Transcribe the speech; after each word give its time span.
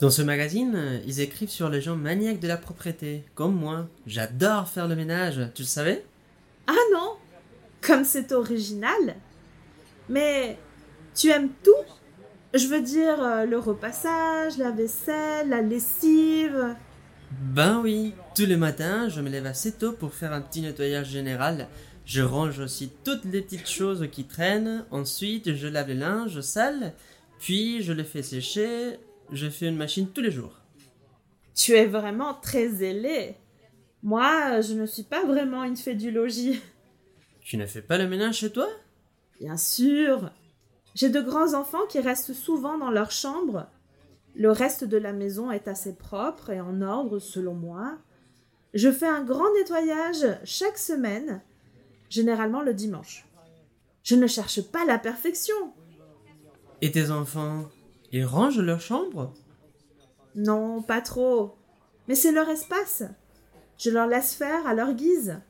Dans 0.00 0.10
ce 0.10 0.22
magazine, 0.22 1.00
ils 1.06 1.20
écrivent 1.20 1.50
sur 1.50 1.68
les 1.68 1.80
gens 1.80 1.96
maniaques 1.96 2.40
de 2.40 2.48
la 2.48 2.56
propreté, 2.56 3.24
comme 3.34 3.54
moi. 3.54 3.88
J'adore 4.06 4.68
faire 4.68 4.88
le 4.88 4.96
ménage, 4.96 5.40
tu 5.54 5.62
le 5.62 5.68
savais? 5.68 6.04
Ah 6.66 6.72
non 6.92 7.12
Comme 7.80 8.04
c'est 8.04 8.32
original 8.32 9.16
Mais 10.08 10.58
tu 11.14 11.30
aimes 11.30 11.50
tout? 11.62 11.70
Je 12.54 12.66
veux 12.66 12.82
dire, 12.82 13.20
euh, 13.20 13.46
le 13.46 13.58
repassage, 13.58 14.58
la 14.58 14.70
vaisselle, 14.70 15.48
la 15.48 15.60
lessive. 15.60 16.76
Ben 17.30 17.80
oui, 17.82 18.14
tous 18.36 18.46
les 18.46 18.56
matins, 18.56 19.08
je 19.08 19.20
me 19.20 19.28
lève 19.28 19.46
assez 19.46 19.72
tôt 19.72 19.92
pour 19.92 20.14
faire 20.14 20.32
un 20.32 20.40
petit 20.40 20.60
nettoyage 20.60 21.08
général. 21.08 21.68
Je 22.04 22.22
range 22.22 22.60
aussi 22.60 22.90
toutes 23.04 23.24
les 23.24 23.42
petites 23.42 23.68
choses 23.68 24.06
qui 24.12 24.24
traînent. 24.24 24.84
Ensuite, 24.90 25.54
je 25.54 25.66
lave 25.66 25.88
les 25.88 25.94
linges 25.94 26.40
sales. 26.42 26.92
Puis, 27.40 27.82
je 27.82 27.92
les 27.92 28.04
fais 28.04 28.22
sécher. 28.22 28.98
Je 29.32 29.48
fais 29.48 29.68
une 29.68 29.76
machine 29.76 30.08
tous 30.08 30.20
les 30.20 30.30
jours. 30.30 30.60
Tu 31.54 31.72
es 31.72 31.86
vraiment 31.86 32.34
très 32.34 32.68
zélé. 32.68 33.36
Moi, 34.02 34.60
je 34.60 34.74
ne 34.74 34.86
suis 34.86 35.02
pas 35.02 35.24
vraiment 35.24 35.64
une 35.64 35.76
fée 35.76 35.94
du 35.94 36.10
logis. 36.10 36.60
Tu 37.40 37.56
ne 37.56 37.66
fais 37.66 37.82
pas 37.82 37.98
le 37.98 38.08
ménage 38.08 38.38
chez 38.38 38.50
toi? 38.50 38.68
Bien 39.40 39.56
sûr. 39.56 40.30
J'ai 40.94 41.08
de 41.08 41.20
grands 41.20 41.54
enfants 41.54 41.86
qui 41.88 42.00
restent 42.00 42.34
souvent 42.34 42.78
dans 42.78 42.90
leur 42.90 43.10
chambre. 43.10 43.66
Le 44.34 44.50
reste 44.50 44.84
de 44.84 44.96
la 44.96 45.12
maison 45.12 45.50
est 45.50 45.68
assez 45.68 45.94
propre 45.94 46.50
et 46.50 46.60
en 46.60 46.82
ordre 46.82 47.18
selon 47.18 47.54
moi. 47.54 47.98
Je 48.74 48.90
fais 48.90 49.06
un 49.06 49.22
grand 49.22 49.52
nettoyage 49.54 50.26
chaque 50.44 50.78
semaine, 50.78 51.40
généralement 52.10 52.62
le 52.62 52.74
dimanche. 52.74 53.26
Je 54.02 54.16
ne 54.16 54.26
cherche 54.26 54.60
pas 54.62 54.84
la 54.84 54.98
perfection. 54.98 55.72
Et 56.80 56.90
tes 56.90 57.10
enfants? 57.10 57.68
Ils 58.14 58.24
rangent 58.24 58.60
leur 58.60 58.80
chambre? 58.80 59.34
Non, 60.36 60.82
pas 60.82 61.00
trop. 61.00 61.56
Mais 62.06 62.14
c'est 62.14 62.30
leur 62.30 62.48
espace. 62.48 63.02
Je 63.76 63.90
leur 63.90 64.06
laisse 64.06 64.34
faire 64.34 64.64
à 64.68 64.72
leur 64.72 64.92
guise. 64.92 65.40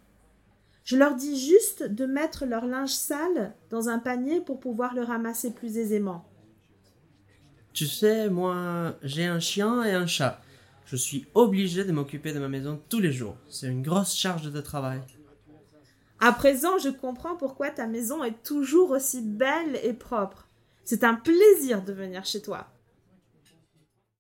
Je 0.83 0.97
leur 0.97 1.15
dis 1.15 1.39
juste 1.39 1.83
de 1.83 2.07
mettre 2.07 2.47
leur 2.47 2.65
linge 2.65 2.95
sale 2.95 3.53
dans 3.69 3.91
un 3.91 3.98
panier 3.98 4.41
pour 4.41 4.61
pouvoir 4.61 4.95
le 4.95 5.03
ramasser 5.03 5.53
plus 5.53 5.77
aisément. 5.77 6.25
Tu 7.75 7.87
sais, 7.87 8.31
moi, 8.31 8.97
j'ai 9.03 9.27
un 9.27 9.41
chien 9.41 9.85
et 9.85 9.92
un 9.92 10.07
chat. 10.07 10.41
Je 10.87 10.97
suis 10.97 11.27
obligé 11.35 11.85
de 11.85 11.92
m'occuper 11.92 12.33
de 12.33 12.39
ma 12.39 12.48
maison 12.48 12.81
tous 12.89 13.01
les 13.01 13.12
jours. 13.12 13.37
C'est 13.51 13.69
une 13.69 13.83
grosse 13.83 14.17
charge 14.17 14.51
de 14.51 14.61
travail. 14.62 15.03
À 16.19 16.33
présent, 16.33 16.79
je 16.79 16.89
comprends 16.89 17.37
pourquoi 17.37 17.69
ta 17.69 17.87
maison 17.87 18.25
est 18.25 18.42
toujours 18.42 18.92
aussi 18.92 19.20
belle 19.20 19.79
et 19.83 19.92
propre. 19.92 20.48
C'est 20.85 21.05
un 21.05 21.15
plaisir 21.15 21.83
de 21.83 21.93
venir 21.93 22.25
chez 22.25 22.43
toi. 22.43 22.73